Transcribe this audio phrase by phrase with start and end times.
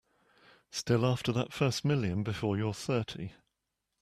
[0.71, 3.33] Still after that first million before you're thirty.